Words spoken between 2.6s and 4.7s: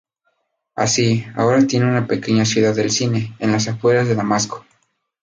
del cine" en las afueras de Damasco.